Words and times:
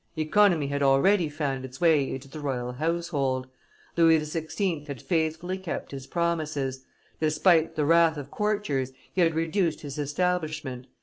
Economy 0.17 0.65
had 0.65 0.81
already 0.81 1.29
found 1.29 1.63
its 1.63 1.79
way 1.79 2.09
into 2.09 2.27
the 2.27 2.39
royal 2.39 2.71
household; 2.71 3.45
Louis 3.95 4.17
XVI. 4.17 4.87
had 4.87 4.99
faithfully 4.99 5.59
kept 5.59 5.91
his 5.91 6.07
promises; 6.07 6.83
despite 7.19 7.75
the 7.75 7.85
wrath 7.85 8.17
of 8.17 8.31
courtiers, 8.31 8.93
he 9.13 9.21
had 9.21 9.35
reduced 9.35 9.81
his 9.81 9.99
establishment. 9.99 10.87